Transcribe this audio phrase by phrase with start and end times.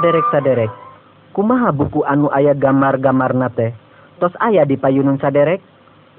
[0.00, 0.72] saderek saderek.
[1.36, 3.76] Kumaha buku anu aya gambar-gamar nate?
[4.16, 5.60] Tos aya di payunun saderek?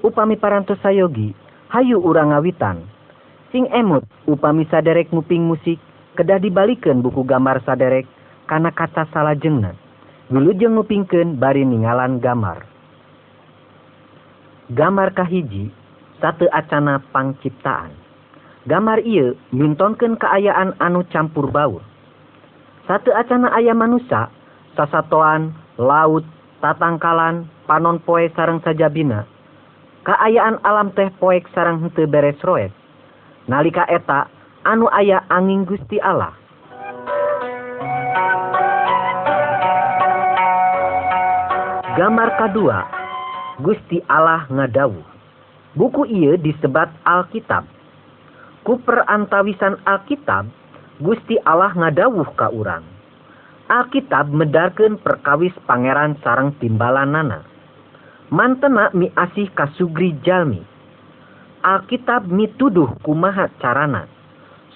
[0.06, 1.34] Upami parantos sayogi
[1.66, 2.86] hayu urang ngawitan.
[3.50, 5.82] Sing emut upami saderek nguping musik
[6.14, 8.06] kedah dibalikan buku gambar saderek
[8.46, 9.74] karena kaca salah jengna.
[10.30, 12.62] Wilujeng ngupingken bari ningalan gambar
[14.70, 15.74] gambar kahiji
[16.22, 17.90] satu acana pangciptaan.
[18.62, 21.82] Gambar ieu mintonken keayaan anu campur baur.
[22.86, 24.26] satu acana ayam manusia
[24.74, 26.26] sasatoan laut
[26.58, 29.26] tatangkalan panon poe sarang sajabina
[30.02, 32.74] keayaan alam teh poek sarang hente beres roes
[33.46, 34.26] nalika eta
[34.62, 36.34] anu aya angin Gusti Allah.
[41.92, 42.78] Gambar kedua
[43.60, 45.02] Gusti Allah ngadawu
[45.76, 47.68] buku ia disebat Alkitab.
[48.62, 50.46] Kuper antawisan Alkitab
[51.02, 52.86] Gusti Allah ngadawuh ka urang.
[53.66, 57.42] Alkitab medarkeun perkawis pangeran sarang timbalan nana.
[58.30, 60.62] Mantena mi asih kasugri jalmi.
[61.66, 64.06] Alkitab mituduh kumaha carana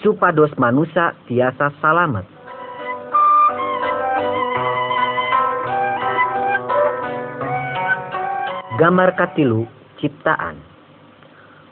[0.03, 2.27] supados manusia tiasa salamet.
[8.83, 9.71] Gambar katilu
[10.03, 10.59] ciptaan.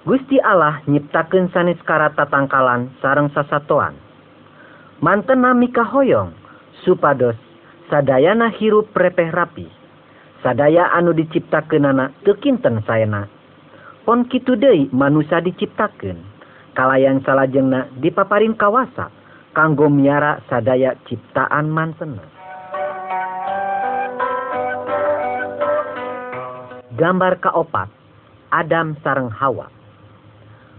[0.06, 4.03] Gusti Allah nyiptakeun sanes karata tangkalan sareng sasatoan
[5.04, 6.32] manten nami kahoyong
[6.80, 7.36] supados
[7.92, 9.68] sadayana hirup prepeh rapi.
[10.40, 13.28] Sadaya anu diciptakeunana teu kinten saena.
[14.08, 16.16] Pon kitu deui manusia diciptakeun.
[16.72, 19.12] Kalayan salajengna dipaparin kawasa
[19.52, 22.24] kanggo miara sadaya ciptaan mansena
[26.94, 27.90] gambar kaopat
[28.54, 29.66] Adam sareng Hawa.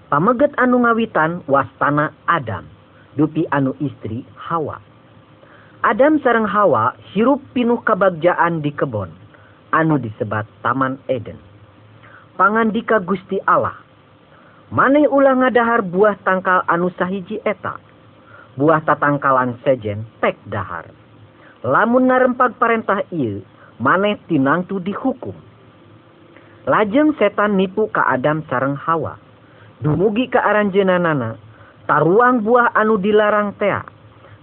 [0.08, 2.75] Pameget anu ngawitan wastana Adam.
[3.16, 4.80] dupi anu istri Hawa.
[5.84, 9.12] Adam sarang Hawa hirup pinuh kabagjaan di kebon.
[9.76, 11.40] Anu disebat Taman Eden.
[12.36, 13.76] Pangandika Gusti Allah.
[14.72, 17.80] Maneh ulah ngadahar buah tangkal anu sahiji eta.
[18.56, 20.88] Buah tatangkalan sejen pek dahar.
[21.64, 23.44] Lamun narempag parentah ieu
[23.80, 25.36] maneh tinangtu dihukum.
[26.66, 29.22] Lajeng setan nipu ka Adam sarang Hawa.
[29.86, 31.38] Dumugi ka aranjenanana
[31.86, 33.82] taruang buah anu dilarang tea.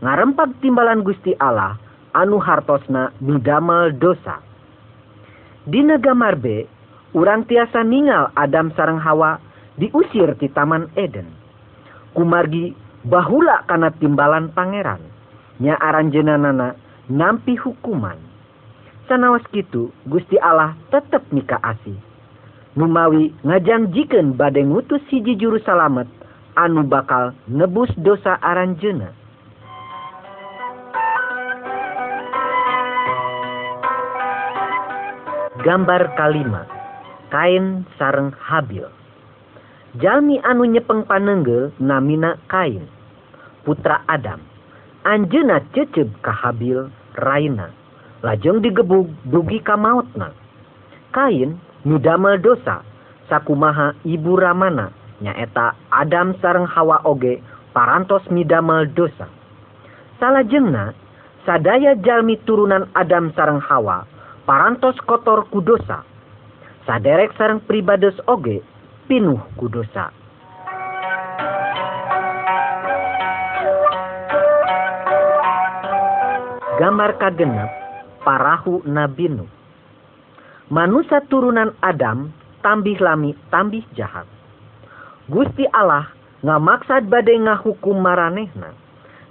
[0.03, 1.79] Ngarempag timbalan Gusti Allah
[2.15, 4.43] anu hartosna nudamel dosa.
[5.63, 6.67] Dina gamarbe
[7.15, 9.39] urang tiasa ningal Adam sarang Hawa
[9.79, 11.31] diusir di Taman Eden.
[12.19, 12.75] Kumargi
[13.07, 15.01] bahula kana timbalan pangeran.
[15.63, 16.75] Nya aranjenanana
[17.07, 18.19] nampi hukuman.
[19.07, 21.95] Sanawas kitu Gusti Allah tetap nikah asih.
[22.73, 26.09] Numawi ngajang jiken badai ngutus siji juru salamet
[26.59, 29.13] anu bakal nebus dosa aranjena
[35.63, 36.67] gambar kalima
[37.31, 38.85] kain sareng habil.
[40.01, 42.89] Jami anu nyepeng panenggel namina kain.
[43.63, 44.43] Putra Adam
[45.03, 46.87] Anjena cecep ka Habil
[47.19, 47.75] Raina.
[48.23, 50.31] Lajeng digebug dugi ka mautna.
[51.11, 52.87] Kain nudamel dosa
[53.27, 54.95] sakumaha ibu Ramana.
[55.23, 57.39] Nyaeta Adam sareng Hawa oge
[57.71, 59.31] parantos midamel dosa.
[60.19, 60.93] Salajengna
[61.47, 64.03] sadaya jalmi turunan Adam sareng Hawa
[64.45, 66.03] parantos kotor ku dosa.
[66.83, 68.59] Saderek sareng pribados oge
[69.07, 70.11] pinuh ku dosa.
[76.83, 77.71] Gambar kagenep
[78.27, 79.63] parahu Nabi Nuh
[80.73, 82.33] manusia turunan Adam
[82.65, 84.25] tambih lami tambih jahat
[85.31, 86.11] Gusti Allah
[86.43, 88.75] ngamaksad badai ngahukum maranehna.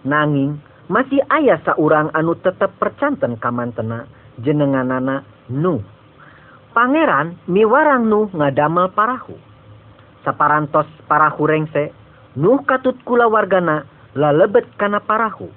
[0.07, 0.55] Nanging
[0.87, 4.07] masih ayah saurang anu tetap percanten kamantena
[4.39, 5.83] jenenganana nu.
[6.71, 9.35] Pangeran miwarang nu ngadamel parahu.
[10.23, 11.91] Saparantos parahu rengse
[12.31, 13.83] Nuh katut kula wargana
[14.15, 15.51] lalebet kana parahu.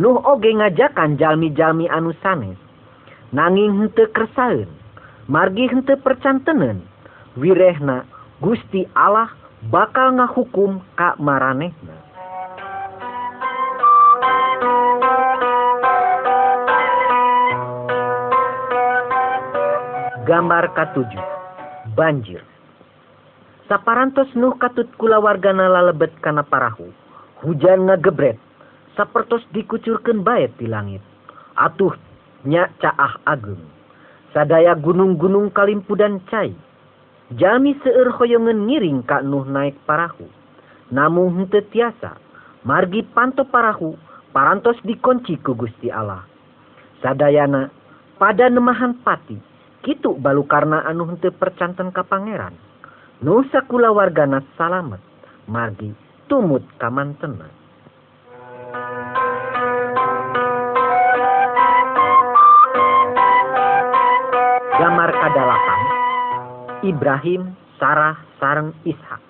[0.00, 2.56] Nuh oge ngajakan jalmi-jalmi anu sanes
[3.28, 4.72] nanging henteu kersaeun
[5.28, 6.80] margi henteu percantenen.
[7.36, 8.08] Wirehna
[8.40, 9.32] Gusti Allah
[9.70, 11.94] bakal ngahukum ka maranehna
[20.26, 21.26] gambar katujuh
[21.94, 22.42] banjir.
[23.70, 26.90] Saparantos nuh katut kula wargana lalebet kana parahu.
[27.42, 28.38] Hujan ngagebret.
[28.98, 31.00] Sapertos dikucurkan baet di langit.
[31.56, 31.94] Atuh
[32.44, 33.62] nya caah agung
[34.32, 36.56] sadaya gunung-gunung kalimpudan cai
[37.38, 40.28] Jami seueur hoyongan ngiring ka Nuh naik parahu.
[40.92, 42.20] Namun henteu tiasa,
[42.68, 43.96] margi panto parahu,
[44.36, 46.28] parantos dikunci ku Gusti Allah.
[47.00, 47.72] Sadayana,
[48.20, 49.40] pada nemahan pati,
[49.80, 52.52] kitu balu karena anu henteu percanten ka pangeran.
[53.22, 55.00] nu sakula wargana salamet,
[55.48, 55.94] margi
[56.26, 57.61] tumut kamantenan.
[66.82, 69.22] Ibrahim Sarah sareng Ishak.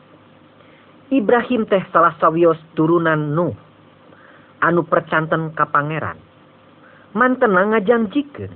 [1.13, 3.53] Ibrahim teh salah sawios turunan Nuh
[4.65, 6.17] anu percanten ka Pangeran.
[7.13, 8.49] Mantena ngajanjikeun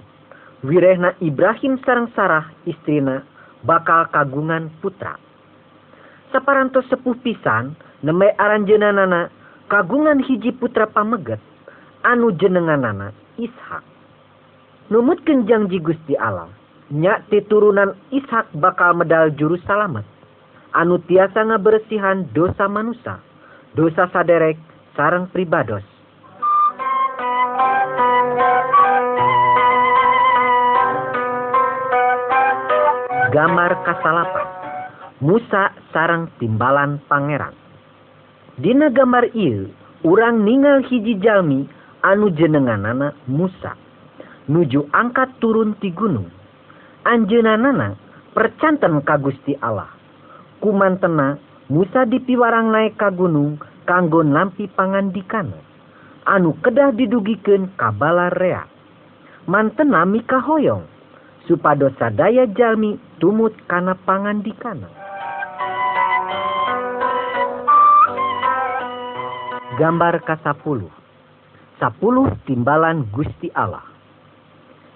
[0.64, 3.20] wirehna Ibrahim sareng Sarah istrina
[3.69, 5.20] bakal kagungan putra.
[6.32, 9.28] Saparantos sepuh pisan nembe aranjeunanana
[9.69, 11.40] kagungan hiji putra pameget
[12.00, 13.84] anu jenenganana Ishak.
[14.88, 16.48] Numutkeun janji Gusti Allah
[16.94, 20.06] nya ti turunan Ishak bakal medal juru salamet
[20.70, 23.18] anu tiasa ngabersihan dosa manusia
[23.74, 24.60] dosa saderek
[24.94, 25.82] sarang pribados.
[33.34, 34.48] Gambar kasalapan
[35.20, 37.52] Musa sarang timbalan pangeran.
[38.60, 39.72] Dina gambar il
[40.04, 41.64] urang ningal hiji jalmi
[42.04, 43.74] anu jenenganana Musa.
[44.46, 46.35] Nuju angkat turun ti gunung.
[47.06, 47.94] Anjeunanana
[48.35, 49.88] percanten ka Gusti Allah.
[50.58, 51.38] Kumantena
[51.70, 55.58] Musa dipiwarang naik ka gunung kanggo nampi pangandikana
[56.26, 58.67] anu kedah didugikeun ka bala rea
[59.47, 60.82] mantena mika hoyong
[61.47, 64.91] supados sadaya jalmi tumut kana pangandikana
[69.79, 70.91] gambar kasapuluh
[71.79, 73.95] sapuluh timbalan Gusti Allah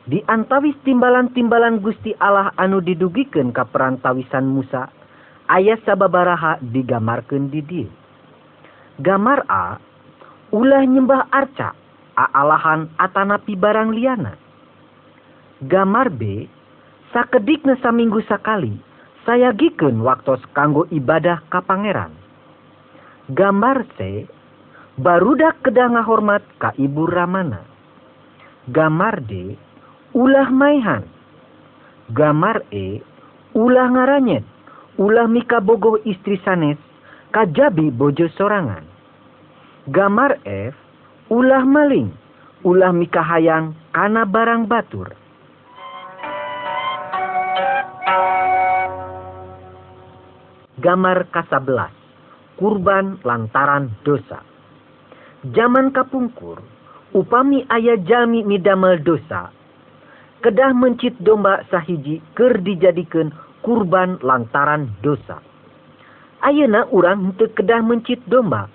[0.09, 4.89] di antawis timbalan-timbalan Gusti Allah anu didugiken ka perantawisan Musa
[5.53, 7.91] ayah sababaraha digamarkan di dia.
[9.01, 9.81] Gamar a
[10.53, 11.77] ulah nyembah arca
[12.17, 14.37] aalahan atanapi barang liana
[15.61, 16.49] gamar B
[17.13, 18.73] sakedikna saminggu sakali
[19.29, 22.17] saya giken waktu kanggo ibadah ka pangeran.
[23.31, 24.25] Gambar C
[24.97, 27.61] barudak kedanga hormat ka ibu Ramana.
[28.73, 29.55] Gamar D
[30.17, 31.07] ulah maihan.
[32.11, 32.99] Gambar E
[33.55, 34.43] ulah ngaranyet
[34.99, 36.79] ulah mika bogoh istri sanes
[37.31, 38.83] kajabi bojo sorangan.
[39.91, 40.75] Gambar F
[41.31, 42.11] ulah maling
[42.67, 45.15] ulah mika hayang kana barang batur.
[50.81, 51.93] Gambar kasabelas
[52.59, 54.43] kurban lantaran dosa.
[55.55, 56.59] Zaman kapungkur
[57.15, 59.60] upami ayah jalmi midamel dosa
[60.41, 63.29] kedah mencit domba sahiji ker dijadikan
[63.61, 65.37] kurban lantaran dosa.
[66.41, 68.73] Ayeuna urang henteu kedah mencit domba.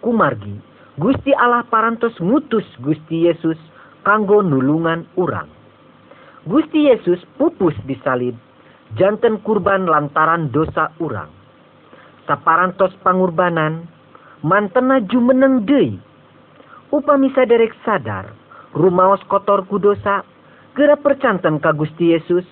[0.00, 0.56] Kumargi
[0.96, 3.60] Gusti Allah parantos ngutus Gusti Yesus
[4.04, 5.48] kanggo nulungan urang.
[6.48, 8.34] Gusti Yesus pupus disalib
[8.96, 11.28] janten kurban lantaran dosa urang.
[12.24, 13.84] Saparantos pangurbanan
[14.40, 16.00] mantena jumeneng deui.
[16.92, 18.32] Upami saderek sadar
[18.72, 19.76] rumaos kotor ku
[20.72, 22.44] gera percanten ka Gusti Yesus.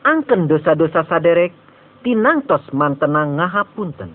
[0.00, 1.52] Angken dosa-dosa saderek
[2.00, 4.08] tinangtos mantena ngahapunten.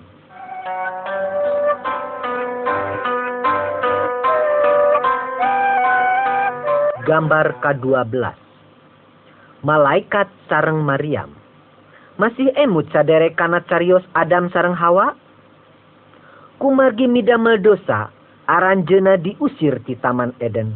[7.06, 8.46] Gambar ke-12
[9.62, 11.30] malaikat sareng Maryam
[12.22, 15.14] masih emut sadere kana carios Adam sareng Hawa?
[16.56, 18.08] Kumargi midamel dosa,
[18.48, 20.72] aranjena diusir di Taman Eden.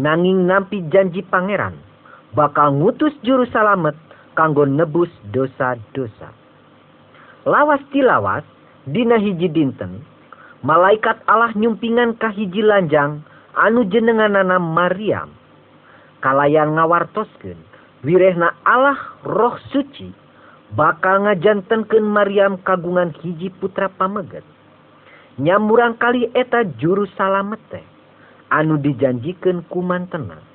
[0.00, 1.76] Nanging nampi janji pangeran,
[2.32, 3.96] bakal ngutus juru salamet
[4.32, 6.32] kanggo nebus dosa-dosa.
[7.44, 8.46] Lawas tilawas
[8.88, 10.00] dina hiji dinten,
[10.64, 13.20] malaikat Allah nyumpingan ka hiji lanjang
[13.58, 15.34] anu jenenganana Maryam.
[16.22, 17.58] Kalayan ngawartoskeun
[18.06, 18.96] wirehna Allah
[19.26, 20.14] Roh Suci
[20.72, 24.46] bakal ngajantenkeun Maryam kagungan hiji putra pameget.
[25.36, 27.84] Nyamurang kali eta juru salamet teh
[28.52, 30.51] anu dijanjikeun ku tenang.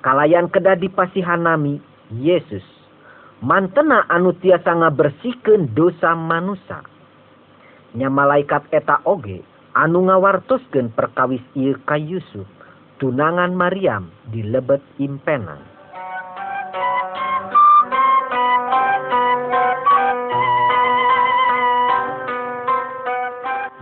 [0.00, 1.80] Kalayan kedah dipasihanami
[2.16, 2.64] Yesus.
[3.40, 6.84] Mantena anu tiasa ngabersihkeun dosa manusia
[7.96, 9.40] nya malaikat eta oge
[9.72, 12.44] anu ngawartoskeun perkawis ieu ka Yusuf
[13.00, 15.58] tunangan Maryam di lebet impenan.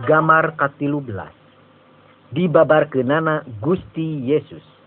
[0.07, 1.35] Gambar katilu belas
[2.33, 4.78] dibabarkeunana Gusti Yesus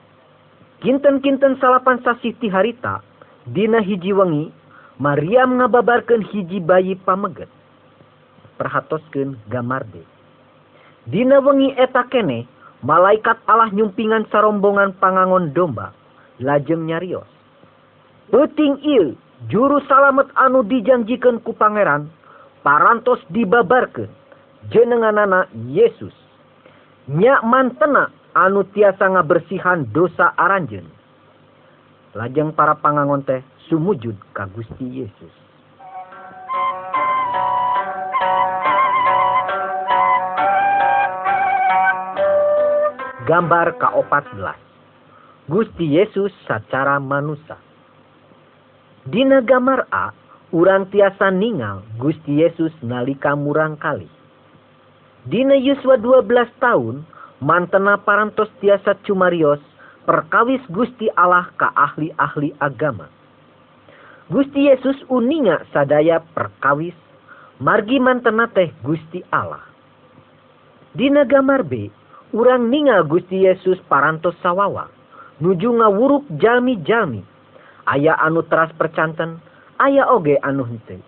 [0.83, 3.01] kinten-kinten salapan sasi ti harita
[3.43, 4.55] Dina hiji wengi
[5.03, 7.51] Maria ngababarkan hiji bayi pameget
[8.63, 10.03] gambar gamarde.
[11.11, 12.47] Dina wengi eta kene
[12.87, 15.91] malaikat Allah nyumpingan sarombongan pangangon domba
[16.39, 17.27] lajeng nyarios.
[18.31, 19.19] Peting il
[19.51, 22.07] juru salamet anu dijanjikan ku pangeran
[22.63, 24.07] parantos dibabarkan
[24.71, 26.15] jenenganana Yesus.
[27.11, 30.89] Nyak mantena anu tiasa ngabersihan dosa aranjen.
[32.13, 35.33] Lajeng para pangangon teh sumujud ka Gusti Yesus.
[43.23, 44.59] Gambar ka-14
[45.49, 47.57] Gusti Yesus secara manusia.
[49.09, 50.13] Dina gambar A,
[50.53, 54.11] urang tiasa ningal Gusti Yesus nalika murang kali.
[55.27, 57.07] Dina Yuswa 12 tahun,
[57.43, 59.59] mantena parantos tiasa cumarios
[60.07, 63.11] perkawis Gusti Allah ka ahli-ahli agama.
[64.31, 66.95] Gusti Yesus uninga sadaya perkawis
[67.59, 69.67] margi mantena teh Gusti Allah.
[70.95, 71.91] Dina gambar B
[72.31, 74.87] urang ninga Gusti Yesus parantos sawawa
[75.43, 77.27] nuju ngawuruk jami-jami.
[77.91, 79.43] Aya anu teras percanten
[79.83, 81.03] aya oge anu henteu.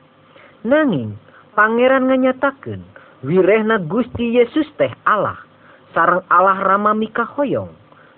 [0.66, 1.14] Nanging
[1.54, 2.82] pangeran nganyatakeun
[3.22, 5.43] wirehna Gusti Yesus teh Allah.
[5.94, 7.70] Sarang Allah Rama Mika hoyong,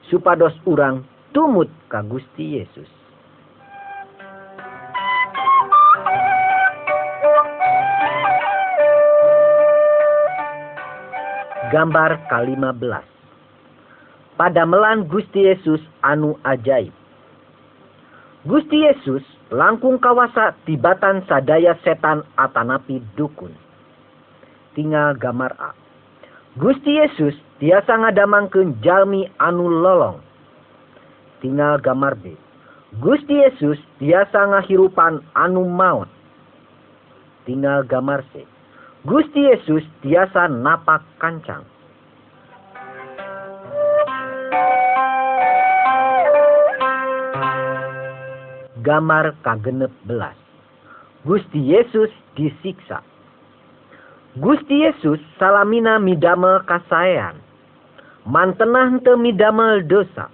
[0.08, 1.04] supados urang
[1.36, 2.88] tumut ka Gusti Yesus.
[11.66, 13.04] Gambar ke-15
[14.40, 16.94] Pada melan Gusti Yesus anu ajaib.
[18.46, 23.50] Gusti Yesus langkung kawasa tibatan sadaya setan atanapi dukun.
[24.78, 25.74] Tinggal gambar A.
[26.54, 30.20] Gusti Yesus tiasa ngadamangkeun jalmi anu lolong.
[31.40, 32.36] Tinggal gambar B.
[33.00, 36.08] Gusti Yesus tiasa ngahirupan anu maut.
[37.48, 38.44] Tinggal gambar C.
[39.06, 41.64] Gusti Yesus tiasa napak kancang.
[48.82, 50.36] Gambar kagenep belas.
[51.26, 53.02] Gusti Yesus disiksa.
[54.38, 57.45] Gusti Yesus salamina midamel kasayan.
[58.26, 60.26] mantenang temidamel dosa.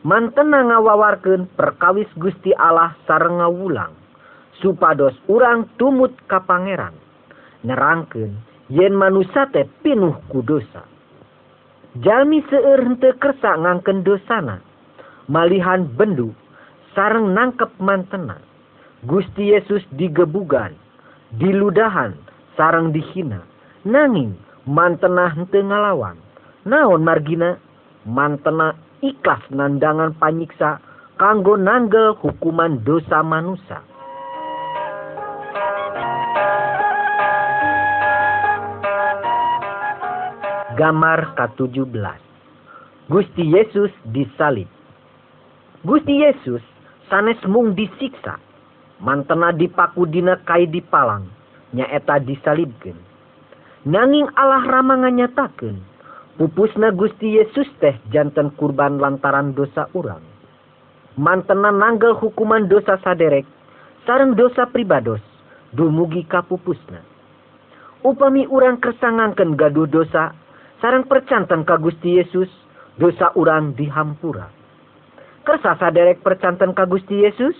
[0.00, 3.92] Mantena ngawawarkeun perkawis Gusti Allah sareng ngawulang
[4.64, 6.96] supados urang tumut ka Pangeran
[7.68, 8.32] nerangkeun
[8.72, 10.88] yen manusate pinuh ku dosa.
[12.00, 14.62] Jami seueur henteu kersa ngangken dosana
[15.28, 16.32] malihan bendu
[16.96, 18.40] sareng nangkep mantena
[19.04, 20.72] Gusti Yesus digebugan
[21.36, 22.16] diludahan
[22.56, 23.44] sarang dihina
[23.84, 24.32] nanging
[24.64, 26.29] mantena henteu ngalawan.
[26.68, 27.56] Naon margina?
[28.04, 30.80] Mantena ikhlas nandangan panyiksa
[31.16, 33.80] kanggo nanggel hukuman dosa manusia.
[40.76, 41.84] Gambar ke-17
[43.12, 44.64] Gusti Yesus disalib
[45.84, 46.64] Gusti Yesus
[47.12, 48.40] sanes mung disiksa
[49.00, 51.28] mantena dipaku dina kai dipalang
[51.76, 52.96] nyaeta disalibkeun
[53.84, 55.89] nanging Allah rama nganyatakeun
[56.40, 60.24] pupusna Gusti Yesus teh janten kurban lantaran dosa urang.
[61.20, 63.44] Mantena nanggel hukuman dosa saderek
[64.08, 65.20] sareng dosa pribados
[65.76, 67.04] dumugi kapupusna
[68.00, 70.32] upami urang kersangangkeun gaduh dosa
[70.80, 72.48] sarang percantan ka Gusti Yesus
[72.96, 74.48] dosa urang dihampura.
[75.44, 77.56] Kersa saderek percantan ka Gusti Yesus?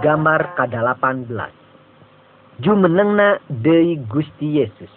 [0.00, 1.57] Gambar ka-18
[2.58, 4.90] jumenengna deui Gusti Yesus.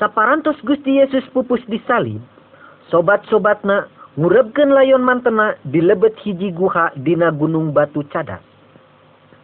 [0.00, 2.24] Saparantos Gusti Yesus pupus disalib,
[2.88, 8.42] sobat-sobatna ngurebkeun layon mantena di lebet hiji guha dina gunung batu cadas.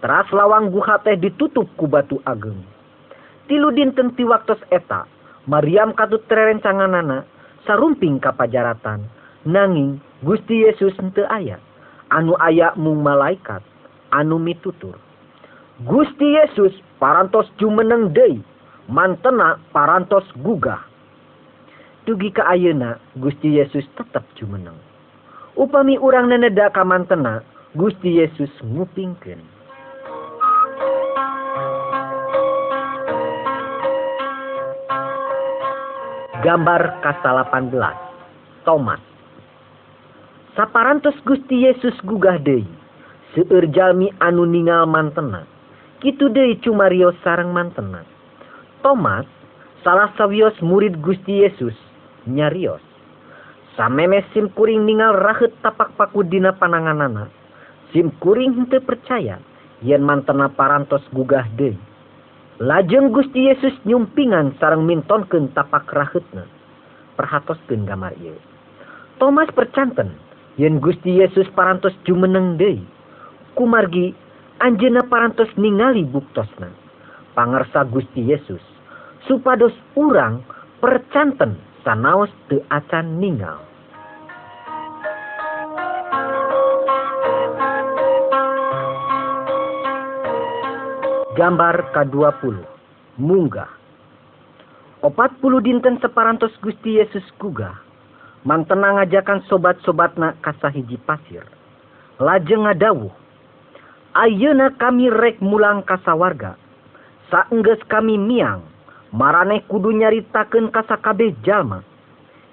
[0.00, 2.65] Teras lawang guha teh ditutup ku batu ageng.
[3.53, 5.05] Tilu dinten ti waktos eta,
[5.45, 7.29] Maryam katut tererencanganana
[7.69, 9.05] sarumping kapajaratan,
[9.45, 11.61] nanging Gusti Yesus henteu aya,
[12.09, 13.61] anu aya mung malaikat,
[14.09, 14.97] anu mitutur.
[15.81, 18.45] Gusti Yesus parantos jumeneng deui
[18.93, 20.85] mantena parantos gugah.
[22.05, 24.77] Dugi ka ayeuna Gusti Yesus tetep jumeneng.
[25.57, 27.41] Upami urang neneda ka mantena
[27.73, 29.41] Gusti Yesus ngupingkeun.
[36.45, 37.73] Gambar ka-18
[38.69, 39.01] Thomas.
[40.53, 42.69] Saparantos Gusti Yesus gugah deui
[43.33, 45.47] seueur jalmi anu ningal mantena
[46.00, 48.02] kitu deui cumario sareng mantena
[48.80, 49.28] Thomas
[49.85, 51.76] salah sawios murid Gusti Yesus
[52.26, 52.83] nyarios
[53.76, 57.28] sameme sim kuring ningal raheut tapak paku dina pananganana
[57.92, 59.38] sim kuring henteu percaya
[59.85, 61.78] yen mantena parantos gugah deui
[62.61, 66.45] Lajeng Gusti Yesus nyumpingan sarang mintonkeun tapak raheutna.
[67.16, 68.37] perhatoskeun gambar ieu.
[69.16, 70.12] Thomas percanten
[70.61, 72.85] yen Gusti Yesus parantos jumeneng deui.
[73.57, 74.12] Kumargi
[74.61, 76.69] anjeunna parantos ningali buktosna.
[77.35, 78.61] Pangarsa Gusti Yesus
[79.25, 80.45] supados urang
[80.85, 83.61] percanten sanaos teu acan ningal.
[91.38, 92.52] Gambar K20
[93.17, 93.81] Munggah
[95.00, 97.73] Opat puluh dinten separantos Gusti Yesus gugah.
[98.45, 101.40] Mantena ngajakan sobat-sobatna kasahiji pasir.
[102.21, 103.20] Lajeng ngadawuh.
[104.11, 106.59] Ayeuna kami rek mulang kasawarga
[107.31, 108.67] saenggeus kami miang
[109.14, 111.87] marane kudu nyaritaken kasakabe jalma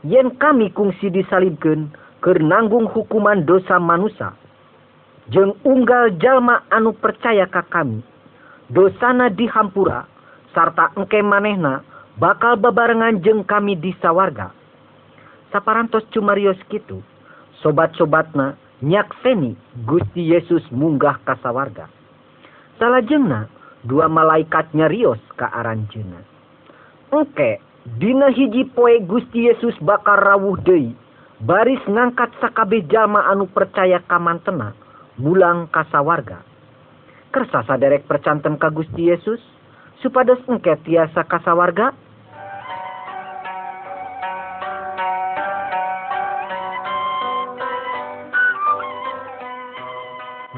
[0.06, 1.90] yen kami kungsi disalibkeun
[2.22, 4.38] keur nanggung hukuman dosa manusa.
[5.34, 8.06] Jeng unggal jalma anu percaya ka kami
[8.70, 10.06] dosana dihampura
[10.54, 11.82] sarta engke manehna
[12.22, 14.54] bakal bebarengan jeng kami di sawarga.
[15.50, 17.02] Saparantos cumarios kitu
[17.66, 19.58] sobat-sobatna nyakseni
[19.90, 21.90] Gusti Yesus munggah ka sawarga.
[22.78, 23.50] Salajengna
[23.86, 26.22] dua malaikat nyarios ka aranjeuna.
[27.10, 27.58] Engke
[27.98, 30.94] dina hiji poe Gusti Yesus bakal rawuh deui
[31.42, 34.74] baris ngangkat sakabeh jalma anu percaya ka mantena
[35.18, 36.42] mulang ka sawarga.
[37.34, 39.42] Kersa saderek percanten ka Gusti Yesus
[40.02, 41.94] supados engke tiasa kasawarga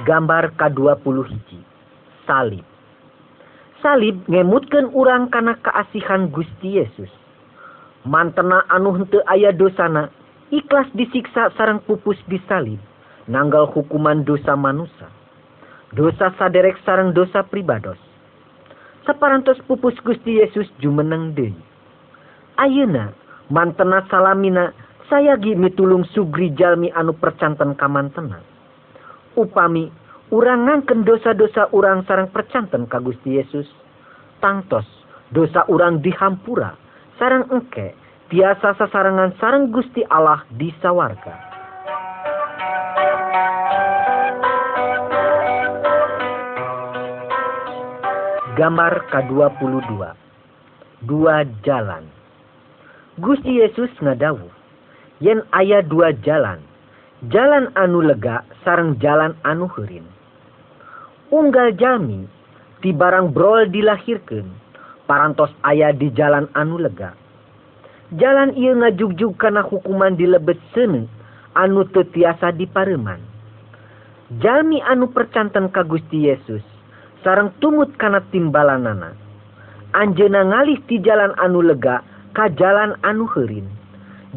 [0.10, 1.62] gambar K20 hiji.
[2.26, 2.66] Salib.
[3.86, 7.14] Salib ngemutkeun urang kana keasihan Gusti Yesus.
[8.10, 10.10] Mantena anu henteu aya dosana
[10.50, 12.82] ikhlas disiksa sarang pupus disalib
[13.30, 15.06] nanggal hukuman dosa manusia
[15.94, 18.02] dosa saderek sarang dosa pribados.
[19.06, 21.54] Saparantos pupus Gusti Yesus jumeneng deui.
[22.58, 23.14] Ayeuna
[23.54, 24.74] mantena salamina
[25.12, 28.42] sayagi mitulung sugri jalmi anu percanten kamantena
[29.40, 29.88] upami
[30.30, 33.66] urang ngangken dosa-dosa urang sarang percanten ka Gusti Yesus.
[34.40, 34.86] Tangtos
[35.34, 36.78] dosa urang dihampura
[37.18, 37.94] sarang engke
[38.30, 41.50] biasa sasarangan sarang Gusti Allah di sawarga.
[48.60, 49.92] Gambar K22
[51.08, 52.04] Dua jalan.
[53.24, 54.52] Gusti Yesus ngadawu
[55.20, 56.60] Yen aya dua jalan
[57.28, 60.08] jalan anu lega sarang jalan anu herin.
[61.30, 62.26] unggal jami
[62.82, 64.46] ti barang brol dilahirkan
[65.10, 67.14] parantos ayah di jalan anu lega.
[68.18, 71.06] Jalan ia ngajugjug karena hukuman dilebet sene
[71.54, 73.30] anu tetiasa di pareman
[74.38, 76.62] jami anu percantan ka Gusti Yesus
[77.26, 79.18] sarang tumut kana timbalanana.
[79.90, 82.06] Anjena ngalih ti jalan anu lega
[82.38, 83.66] ka jalan anu herin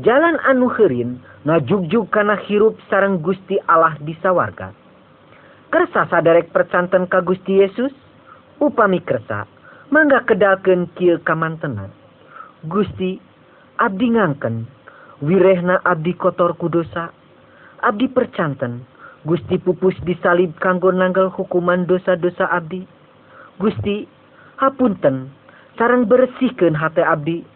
[0.00, 4.72] jalan anu herin ngajugjug kana hirup sarang Gusti Allah di sawarga.
[5.72, 7.90] kersa sadarek percanten ka Gusti Yesus?
[8.60, 9.48] Upami kersa
[9.88, 11.90] mangga kedalken kieu kamantenan.
[12.68, 13.18] Gusti
[13.80, 14.68] abdi ngangken
[15.24, 17.10] wirehna abdi kotor kudosa
[17.82, 18.84] abdi percanten
[19.24, 22.84] Gusti pupus disalib kanggo nanggal hukuman dosa-dosa abdi.
[23.58, 24.06] Gusti
[24.60, 25.32] hapunten
[25.80, 27.46] sarang bersihkan hati abdi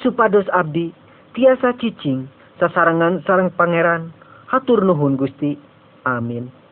[0.00, 0.92] supados abdi
[1.34, 2.30] tiasa cicing
[2.62, 4.14] sasarangan sarang pangeran.
[4.48, 5.58] Hatur nuhun Gusti.
[6.04, 6.63] Amin.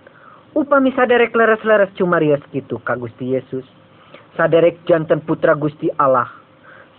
[0.52, 3.64] Upami saderek leres-leres cumarios gitu ka Gusti Yesus.
[4.36, 6.28] Saderek janten putra Gusti Allah.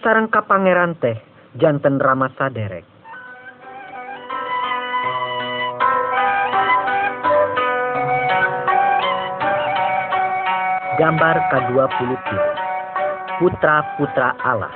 [0.05, 1.17] Sarang ka pangeran teh
[1.57, 2.85] janten rama saderek.
[10.93, 12.29] Gambar K20
[13.41, 14.73] putra-putra Allah.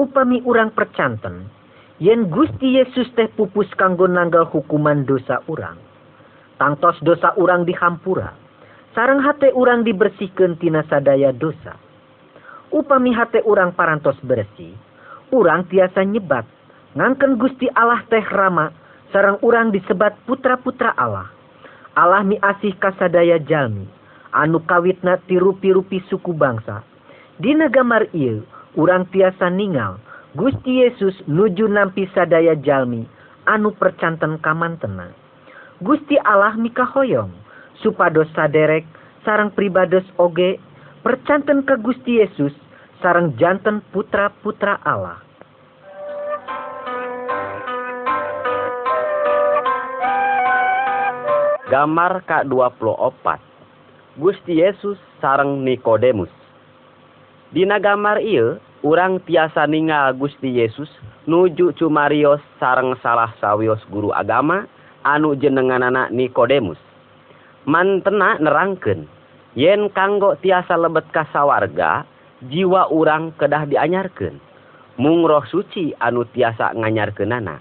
[0.00, 1.44] Upami urang percanten
[2.00, 5.89] yen Gusti Yesus teh pupus kanggo nanggal hukuman dosa urang
[6.60, 8.36] tangtos dosa urang dihampura
[8.92, 11.78] sarang hate urang dibersihkan tina sadaya dosa.
[12.70, 14.74] Upami hate urang parantos bersih
[15.34, 16.46] urang tiasa nyebat.
[16.94, 18.74] Ngangken Gusti Allah teh Rama
[19.14, 21.30] sarang urang disebat putra-putra Allah.
[21.94, 23.86] Allah mi asih kasadaya jalmi
[24.30, 26.82] anu kawitna ti rupi-rupi suku bangsa.
[27.38, 28.42] Dina gamar il
[28.78, 29.98] urang tiasa ningal
[30.34, 33.06] Gusti Yesus nuju nampi sadaya jalmi
[33.46, 35.10] anu percanten kaman tenang
[35.80, 37.32] Gusti Allah mika hoyong.
[37.80, 38.84] Supados saderek
[39.24, 40.60] sarang pribados oge
[41.00, 42.52] percanten ke Gusti Yesus
[43.00, 45.24] sarang janten putra-putra Allah.
[51.72, 53.26] Gambar K24
[54.20, 56.28] Gusti Yesus sarang Nikodemus.
[57.56, 60.92] Dina gambar ieu urang tiasa ningal Gusti Yesus
[61.24, 64.68] nuju cumarios sareng salah sawios guru agama
[65.04, 66.78] anu jenenganana Nikodemus
[67.68, 69.04] mantena nerangken
[69.56, 72.04] yen kanggo tiasa lebet kasawarga
[72.48, 74.40] jiwa urang kedah dianyarkeun.
[75.00, 77.60] mung roh suci anu tiasa nganyarkeunana.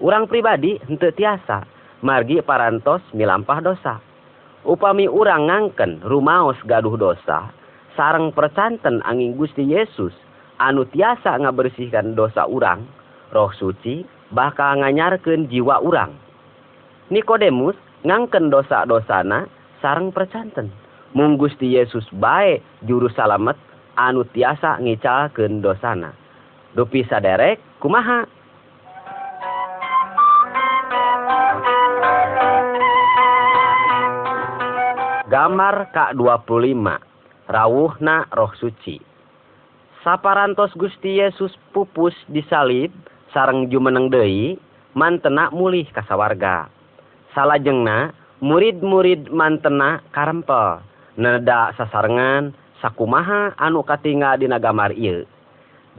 [0.00, 1.64] urang pribadi henteu tiasa
[2.00, 4.00] margi parantos milampah dosa
[4.64, 7.52] upami urang ngangken rumaos gaduh dosa
[7.96, 10.12] sareng percanten angin Gusti Yesus
[10.56, 12.84] anu tiasa ngabersihkan dosa urang
[13.32, 16.12] roh suci bakal nganyarkeun jiwa urang
[17.10, 17.74] Nikodemus
[18.06, 19.50] ngangken dosa-dosana
[19.82, 20.70] sareng percanten.
[21.10, 23.58] Mung Gusti Yesus bae juru salamet
[23.98, 26.14] anu tiasa ngicalkeun dosana.
[26.78, 28.30] Dupi saderek kumaha?
[35.26, 36.86] Gambar K25
[37.50, 38.98] Rawuhna Roh Suci
[40.06, 42.94] Saparantos Gusti Yesus pupus disalib
[43.34, 44.58] sareng jumeneng deui
[44.94, 46.79] mantena mulih kasawarga.
[47.34, 50.82] salajengna murid-murid mantena karempel.
[51.20, 55.28] Neda sasarengan sakumaha anu katinga dina gambar ieu.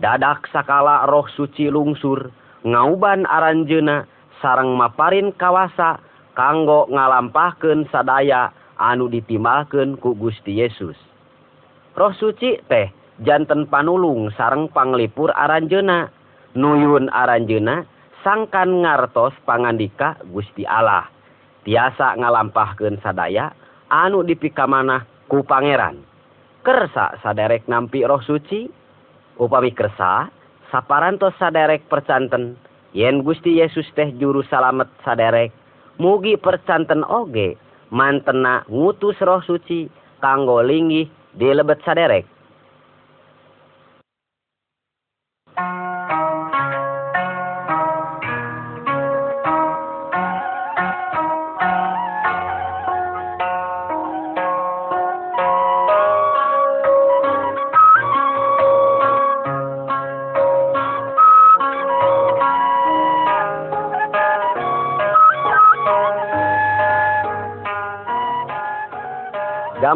[0.01, 2.33] Dadak sakala roh suci lungsur
[2.65, 4.07] ngauban aranjeuna
[4.41, 6.01] sareng maparin kawasa
[6.33, 8.49] kanggo ngalampahkeun sadaya
[8.81, 10.97] anu ditimbalkeun ku Gusti Yesus.
[11.93, 12.89] Roh suci teh
[13.21, 16.09] janten panulung sareng panglipur aranjeuna
[16.57, 17.85] nuyun aranjeuna
[18.25, 21.05] sangkan ngartos pangandika Gusti Allah.
[21.65, 23.53] tiasa ngalampahkeun sadaya
[23.91, 26.01] anu dipikamanah ku Pangeran.
[26.61, 28.69] Kersa saderek nampi roh suci
[29.41, 30.29] upami kersa
[30.69, 32.53] saparantos saderek percanten
[32.93, 35.49] yen Gusti Yesus teh juru salamet saderek
[35.97, 37.57] mugi percanten oge
[37.89, 39.89] mantena ngutus roh suci
[40.21, 42.29] kanggo linggih dilebet saderek.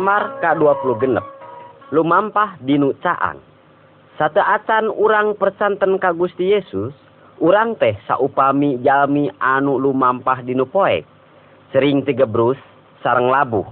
[0.05, 1.17] Amar K26
[1.89, 3.41] lumampah dinucaan
[4.21, 6.93] satu acan urang percanten ka Gusti Yesus
[7.41, 11.09] urang teh saupami jalmi anu lumampah dinu poek.
[11.73, 12.53] Sering tigebrus
[13.01, 13.65] sareng sarang labuh.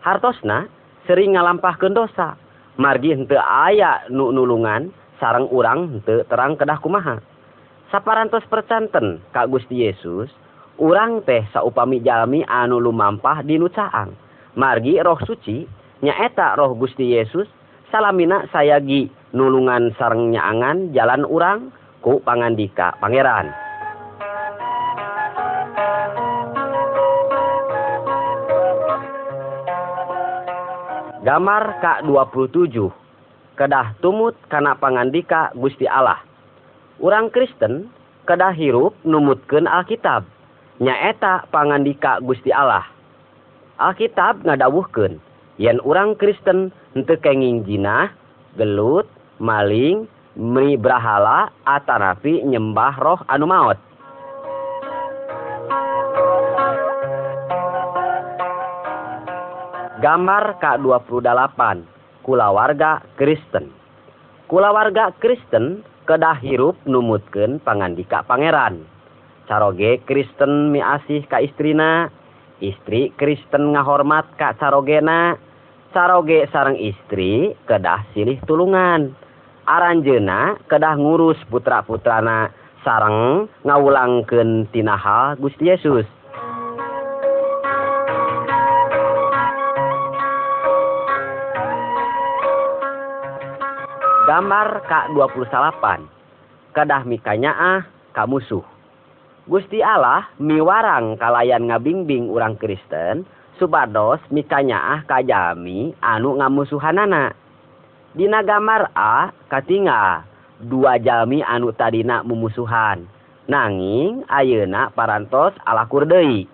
[0.00, 0.72] Hartosna
[1.04, 2.32] sering ngalampah dosa.
[2.80, 4.88] Margi hente aya nu nulungan
[5.20, 7.20] sarang urang hente terang kedah kumaha.
[7.92, 10.32] Saparantos percanten ka Gusti Yesus
[10.80, 14.23] urang teh saupami jalmi anu lumampah dinucaan
[14.54, 15.66] margi roh suci
[16.02, 17.50] nyaeta roh Gusti Yesus
[17.90, 21.60] salamina sayagi nulungan sareng nyaangan jalan urang
[21.98, 23.50] ku pangandika pangeran.
[31.24, 32.92] Gambar K27
[33.56, 36.20] kedah tumut kana pangandika Gusti Allah.
[37.00, 37.88] Urang Kristen
[38.28, 40.28] kedah hirup numutkeun Alkitab.
[40.84, 42.93] Nyaeta pangandika Gusti Allah
[43.84, 45.20] Alkitab ngadawuhkeun
[45.60, 48.08] yen urang Kristen henteu kenging jinah,
[48.56, 49.04] gelut,
[49.36, 50.08] maling,
[50.40, 53.76] meni brahala atanapi nyembah roh anu maot.
[60.00, 61.60] Gambar K28
[62.24, 63.68] kulawarga Kristen.
[64.48, 68.84] Kulawarga Kristen kedah hirup numutkeun pangandika pangeran.
[69.44, 72.08] Caroge Kristen miasih ka istrina,
[72.72, 75.36] istri Kristen ngahormat Kak sarogena.
[75.92, 79.14] Saroge sarang istri kedah silih tulungan.
[79.68, 82.50] Aranjena kedah ngurus putra-putrana.
[82.82, 86.08] Sarang ngawulangken tinaha Gusti Yesus.
[94.24, 95.84] Gambar K28
[96.74, 98.73] kedah mikanya ah kamusuh.
[99.44, 103.28] Gusti Allah miwarang kalayan ngabingbing urang Kristen
[103.60, 107.36] subados mikanyaah kajami anu ngamusuhanana.
[108.16, 110.24] Dina gambar a katinga
[110.64, 113.04] dua jami anu tadina mumusuhan.
[113.44, 116.48] Nanging ayeuna parantos alakur deui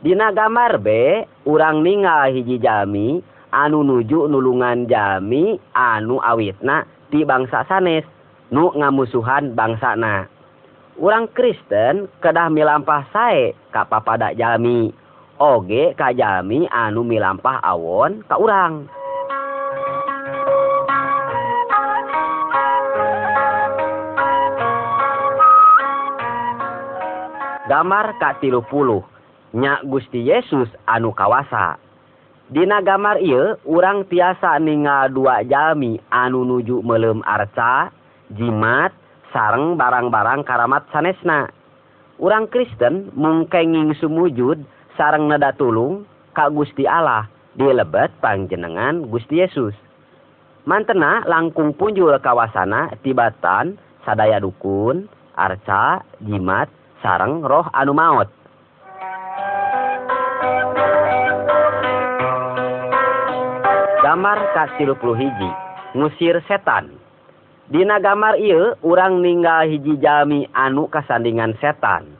[0.00, 0.88] Dina gambar B
[1.44, 3.20] urang ningal hiji jami
[3.52, 8.08] anu nuju nulungan jami anu awitna ti bangsa sanes
[8.48, 10.32] nu ngamusuhan bangsana.
[10.98, 14.94] urang Kristen kedah milampah sae ka papada Jami
[15.42, 18.86] oge Ka Jami anu milampah awon ka urang.
[27.64, 29.00] Gambar Kak tilupuluh
[29.56, 31.80] nyak Gusti Yesus anu kawasa.
[32.52, 37.88] Dina gambar ieu urang tiasa ningal dua Jami anu nuju melem arca
[38.36, 38.92] jimat
[39.34, 41.50] sareng barang-barang karamat sanesna.
[42.22, 44.62] Urang Kristen mungkenging sumujud
[44.94, 47.26] sareng nada tulung ka Gusti Allah
[47.58, 49.74] di lebet panjenengan Gusti Yesus.
[50.64, 53.74] Mantena langkung punjul kawasana tibatan
[54.06, 56.70] sadaya dukun arca jimat
[57.02, 58.30] sareng roh anu maut
[64.00, 65.50] gambar ka 30 hiji
[65.98, 67.03] ngusir setan.
[67.64, 72.12] Dina gambar ieu urang ninggal hiji jami anu kasandingan setan.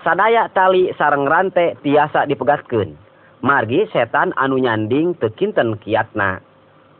[0.00, 2.96] Sadaya tali sareng rantai tiasa dipegaskeun.
[3.44, 6.40] Margi setan anu nyanding tekinten kiatna.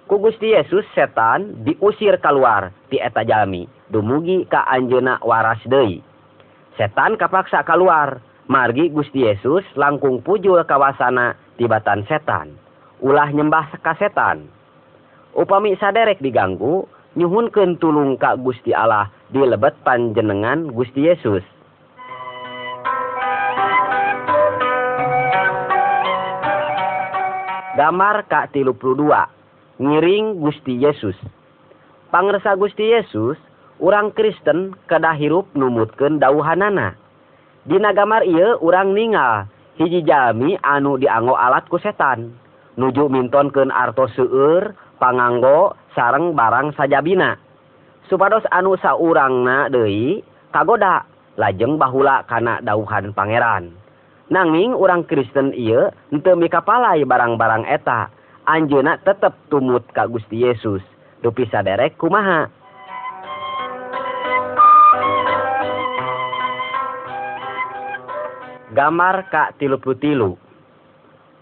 [0.05, 6.05] Ku Gusti Yesus setan diusir keluar ti eta jami, dumugi ka anjeuna waras deui.
[6.77, 12.61] Setan kapaksa keluar, margi Gusti Yesus langkung pujul kawasana tibatan setan.
[13.01, 14.53] Ulah nyembah ka setan.
[15.33, 21.47] Upami saderek diganggu, nyuhunkeun tulung Ka Gusti Allah di lebet panjenengan Gusti Yesus.
[27.75, 28.75] Gambar Ka 32.
[29.83, 31.19] ngiring Gusti Yesus.
[32.11, 33.39] Pangersa Gusti Yesus
[33.83, 36.95] urang Kristen kedah hirup numutkeun dauhanana.
[37.67, 42.35] Dina gambar ieu urang ningal hiji Jami anu dianggo alat ku setan.
[42.75, 47.37] Nuju mintonkeun artos seueur panganggo sareng barang sajabina.
[48.09, 51.05] Supados anu saurangna deui kagoda
[51.37, 53.77] lajeng bahula kana dauhan pangeran.
[54.33, 58.09] Nanging urang Kristen ieu henteu mikapalai barang-barang eta
[58.49, 60.81] anjeuna tetep tumut ka Gusti Yesus.
[61.21, 62.49] Dupi saderek kumaha?
[68.73, 70.41] Gambar ka tilu tilu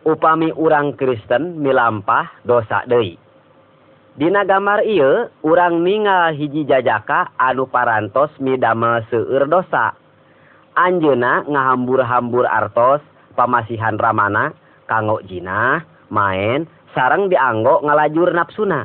[0.03, 3.22] upami urang Kristen milampah dosa deui.
[4.13, 9.97] Dina gambar ieu urang ningal hiji jajaka anu parantos midamel seueur dosa.
[10.77, 13.01] Anjeuna ngahambur-hambur artos
[13.33, 14.53] pamasihan Ramana
[14.85, 15.81] kanggo jinah,
[16.13, 18.85] main, sareng dianggo ngalajur nafsuna.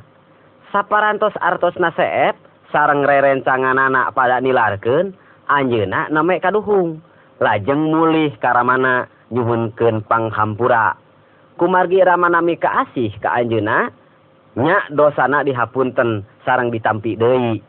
[0.71, 2.39] Saparantos artos naseep
[2.71, 5.11] sarang rerencanganana pada nilarkeun
[5.51, 7.03] anjeuna name kaduhung.
[7.43, 10.95] Lajeng mulih ka Ramana nyuhunkeun panghampura.
[11.59, 13.91] Kumargi Ramana mika asih ka anjeuna
[14.57, 17.61] nya dosana dihapunten sarang ditampi Dei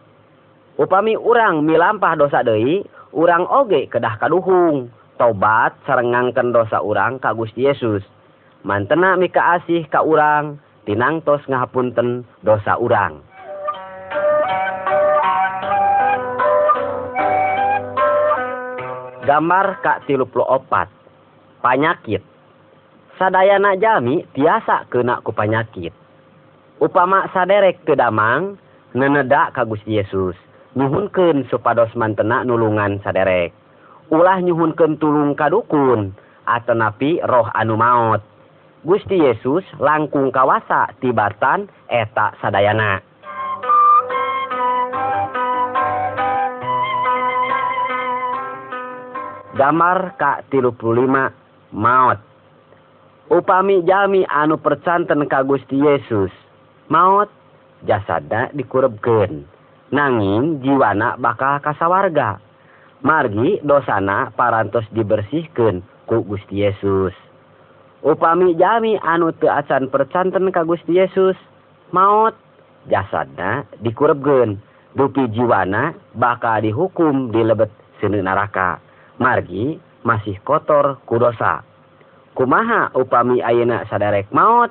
[0.81, 2.81] upami urang milampah dosa Dei
[3.13, 4.89] urang oge kedah kaduhung.
[5.19, 8.07] Tobat serengangken dosa urang kagus Yesus.
[8.63, 13.19] Mantena mika asih ka urang tinangtos ngahapunten dosa urang.
[19.27, 20.87] Gambar Kak tiluplo opat
[21.61, 22.23] panyakit.
[23.19, 25.91] Sadayana jami tiasa kena ku panyakit.
[26.79, 28.55] upama saderek teu damang
[28.95, 30.35] ka Gusti Yesus.
[30.79, 33.51] Nyuhunkeun supados mantena nulungan saderek.
[34.15, 36.15] Ulah nyuhunkeun tulung kadukun
[36.47, 38.23] atanapi roh anu maut
[38.87, 43.03] Gusti Yesus langkung kawasa tibatan eta sadayana.
[49.59, 51.35] Gambar Ka tilupulima
[51.75, 52.23] maut
[53.29, 56.48] upami Jami anu percanten ka Gusti Yesus.
[56.89, 57.29] maut
[57.87, 59.45] jasada dikurubken
[59.95, 62.41] nanging jiwana bakal kasawarga.
[62.99, 67.15] Margi dosana parantos dibersihken ku Gusti Yesus.
[68.03, 71.39] Upami jami anu teacan percanten ka Gusti Yesus.
[71.95, 72.35] Maut
[72.91, 74.59] jasada dikurubken
[74.99, 77.71] dupi jiwana bakal dihukum di lebet
[78.03, 78.83] seni neraka
[79.21, 81.63] margi masih kotor kudosa
[82.35, 84.71] kumaha upami ayeuna sadarek maut?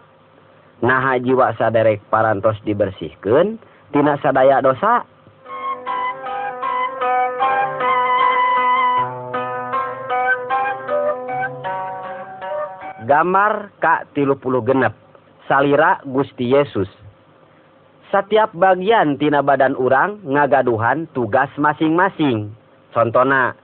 [0.81, 3.57] Naha jiwa saderek parantos dibersihkeun
[3.89, 5.05] tina sadaya dosa?
[13.07, 14.91] Gambar ka tilu puluh genep
[15.47, 16.91] salira Gusti Yesus.
[18.11, 22.51] Setiap bagian tina badan urang ngagaduhan tugas masing-masing.
[22.91, 23.55] Contohna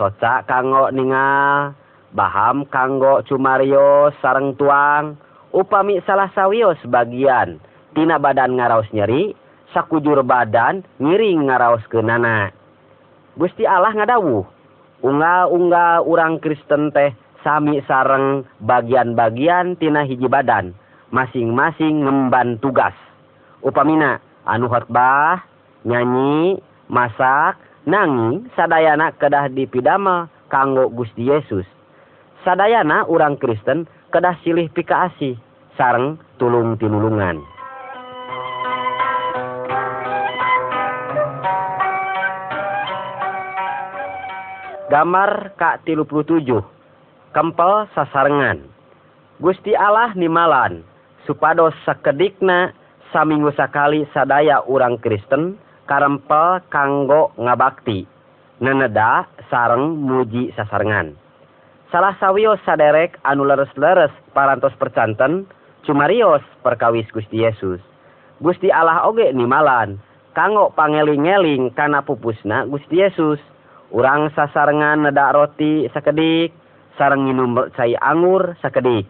[0.00, 1.76] soca kanggo ningal
[2.16, 5.20] baham kanggo cumario sareng tuang
[5.56, 7.56] upami salah sawios bagian
[7.96, 9.32] tina badan ngaraos nyeri
[9.72, 12.52] sakujur badan ngiring ngaraos ke nana.
[13.40, 14.44] Gusti Allah ngadawuh
[15.00, 20.76] unga-unga urang Kristen teh sami sareng bagian-bagian tina hiji badan
[21.08, 22.96] masing-masing ngemban tugas.
[23.64, 25.40] Upamina anu khotbah
[25.88, 26.60] nyanyi
[26.92, 27.56] masak
[27.88, 31.64] nangi sadayana kedah dipidama kanggo Gusti Yesus.
[32.44, 35.45] Sadayana urang Kristen kedah silih pikaasi.
[35.76, 37.40] Sareng tulung tinulungan.
[44.86, 46.46] Gambar Kak 37
[47.36, 48.64] kempel sasarengan.
[49.36, 50.80] Gusti Allah nimalan
[51.28, 52.72] supados sakedikna
[53.12, 58.08] saminggu sakali sadaya urang Kristen karempel kanggo ngabakti
[58.62, 61.12] neneda sareng muji sasarengan.
[61.92, 65.46] Salah sawios saderek anu leres-leres parantos percanten
[65.86, 67.78] cumarios perkawis Gusti Yesus.
[68.42, 70.02] Gusti Allah oge nimalan
[70.34, 73.38] kanggo pangeling-eling kana pupusna Gusti Yesus.
[73.94, 76.50] Urang sasarengan neda roti sakedik
[76.98, 79.06] sareng nginum cai anggur sakedik.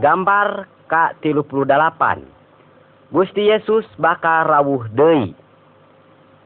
[0.00, 5.36] Gambar K 38 Gusti Yesus bakal rawuh deui.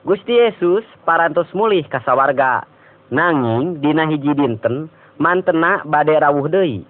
[0.03, 2.67] Gusti Yesus parantos mulih kasawarga
[3.09, 4.89] nanging dina hiji dinten
[5.21, 6.85] mantena bade rawuh deui.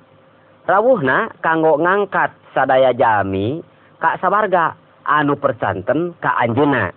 [0.69, 3.65] Rawuhna kanggo ngangkat sadaya jami
[3.97, 4.77] ka sabarga
[5.09, 6.93] anu percanten ka anjeuna.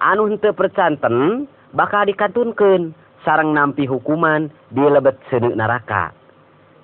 [0.00, 1.44] Anu henteu percanten
[1.76, 6.12] bakal dikantunkeun sarang nampi hukuman di lebet seuneu neraka.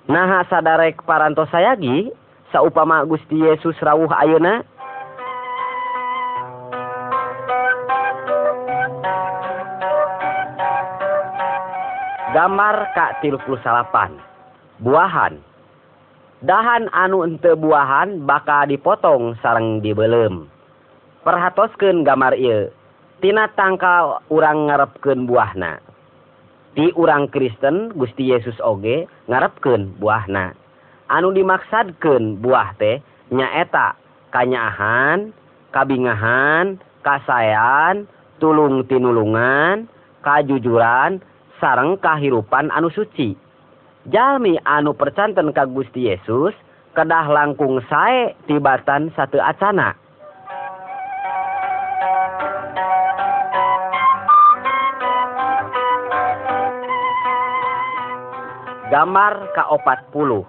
[0.09, 2.09] Naha sadarek parantos sayagi
[2.51, 4.65] saupama Gusti Yesus rawuh ayeuna
[12.31, 14.15] gambar Kak tiluklu salapan.
[14.79, 15.35] Buahan.
[16.41, 20.47] Dahan anu ente buahan bakal dipotong sarang dibelem.
[21.27, 22.71] Perhatoskeun gambar ieu.
[23.21, 25.77] Tina tangka urang ngarepken buahna.
[26.73, 30.55] Di urang Kristen Gusti Yesus oge ngarepken buahna.
[31.11, 33.99] Anu dimaksadken buah teh nyaeta
[34.31, 35.35] kanyahan
[35.75, 38.07] kabingahan kasayan
[38.39, 39.85] tulung tinulungan
[40.25, 41.19] kajujuran
[41.61, 43.37] sareng kahirupan anu suci.
[44.09, 46.57] Jami anu percanten ka Gusti Yesus
[46.97, 49.93] kedah langkung sae tibatan satu acana.
[58.91, 60.43] Gambar ka40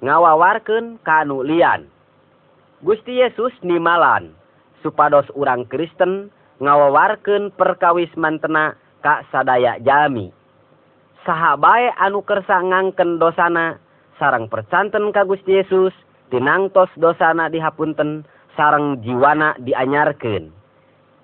[0.00, 1.84] ngawawarken kanulian
[2.80, 4.32] Gusti Yesus nimalan
[4.80, 6.32] supados urang Kristen
[6.64, 8.72] ngawawarken perkawis mantena
[9.04, 10.32] ka sadaya jami.
[11.26, 13.76] Sahabae anukersa ngangken dosana
[14.16, 15.94] sarang percanten ka Gusti Yesus
[16.32, 18.24] tinangtos dosana dihapunten
[18.58, 20.50] sarang jiwana dianyarkeun.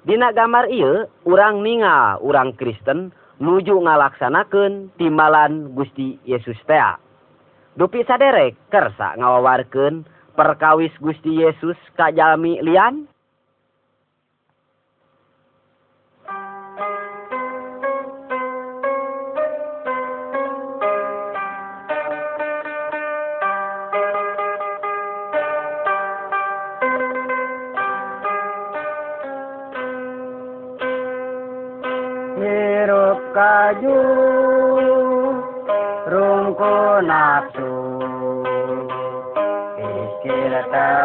[0.04, 3.08] Dina gambar ieu urang ninga urang Kristen
[3.40, 7.00] nuju ngalaksanakeun timbalan Gusti Yesus tea.
[7.74, 10.06] Dupi saderek kersa ngawawarkeun
[10.38, 13.10] perkawis Gusti Yesus ka jalmi Lian?
[33.34, 33.98] Kaju
[36.12, 36.74] rungku
[37.08, 37.70] nafsu.
[39.76, 41.03] Pikir tewele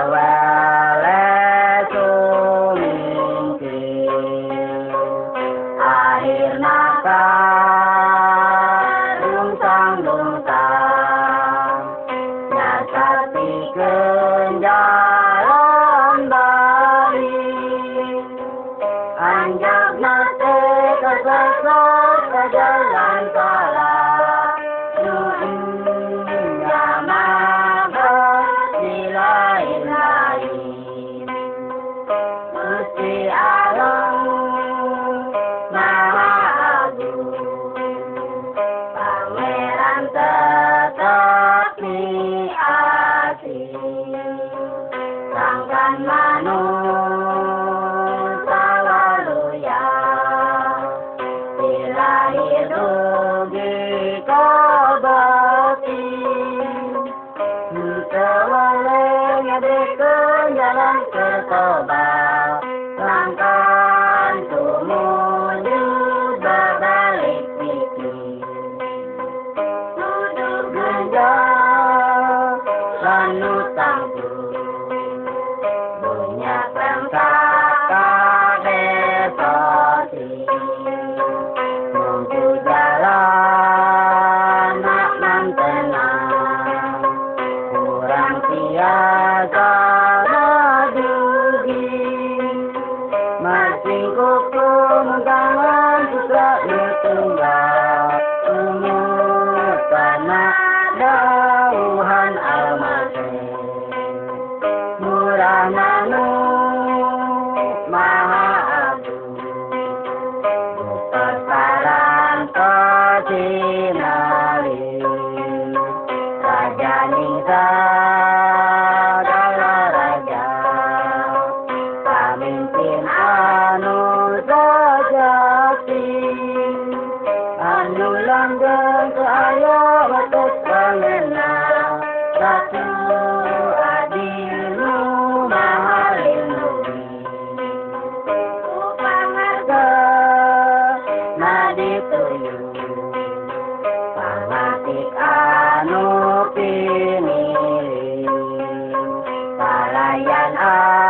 [150.50, 150.58] Ayan.
[150.58, 151.09] Uh,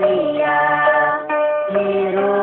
[0.00, 1.26] Maria,
[1.70, 2.37] Hero.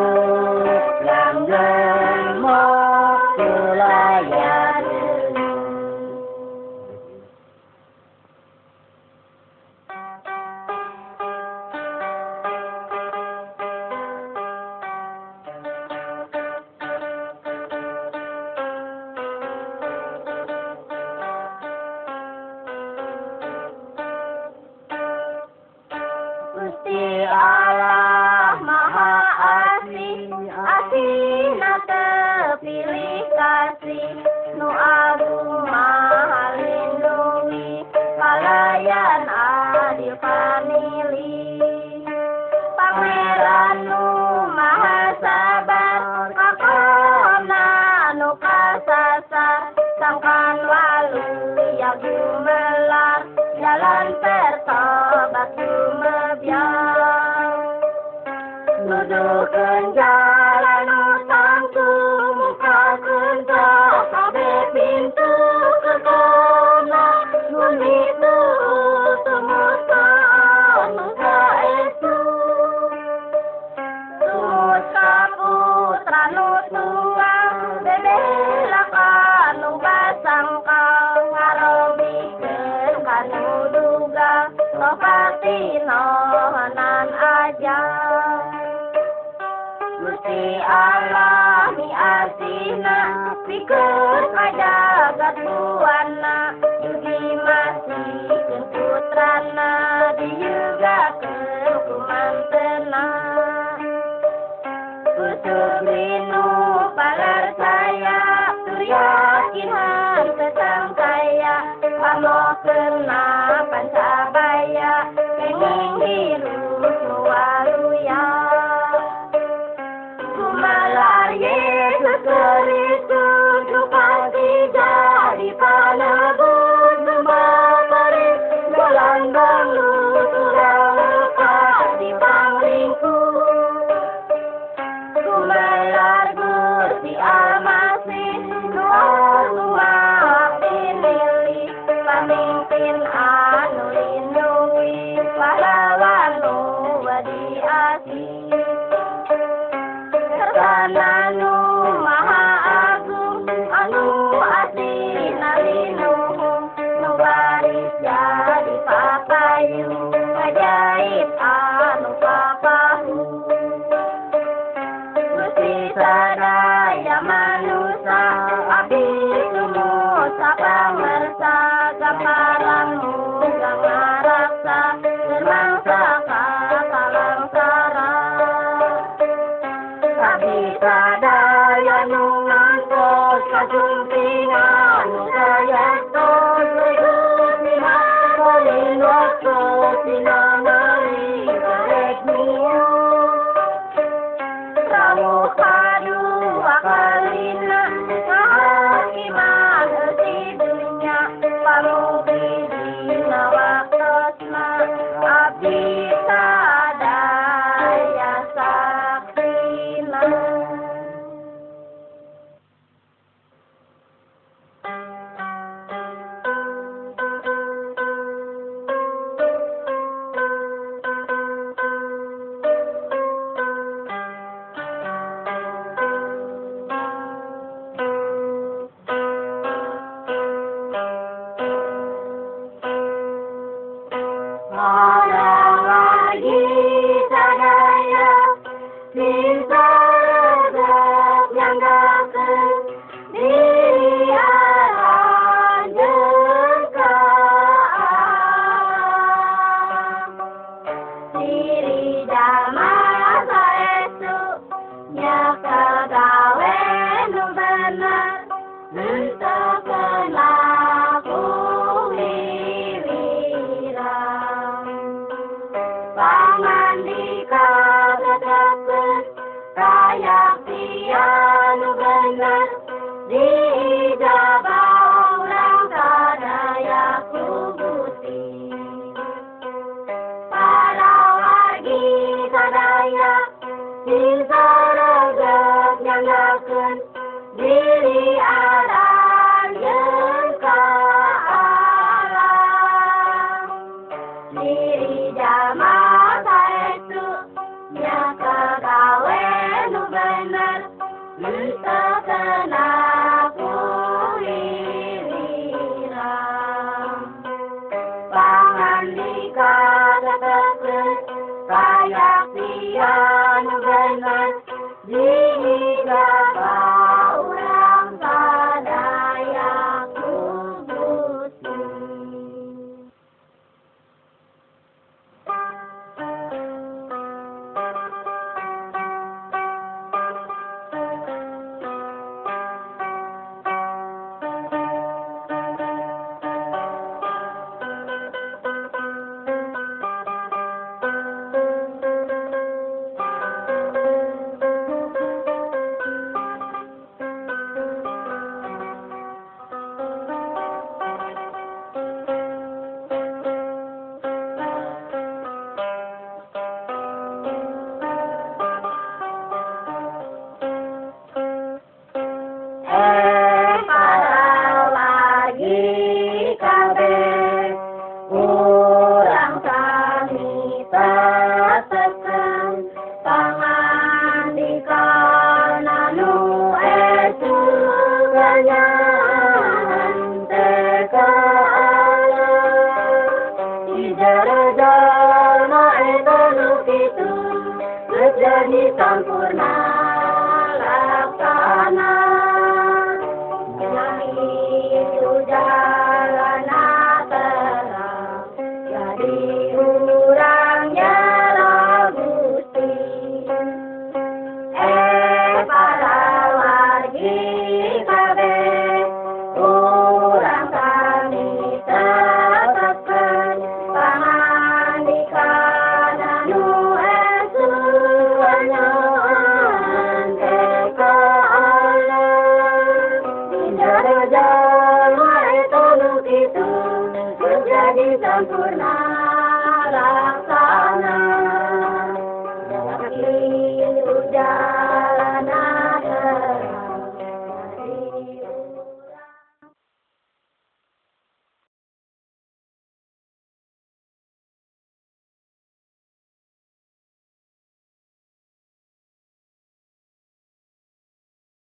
[287.57, 288.74] Billy, I.